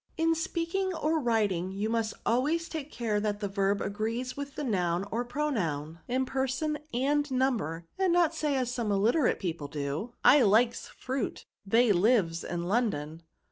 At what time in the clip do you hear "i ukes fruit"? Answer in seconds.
10.25-11.45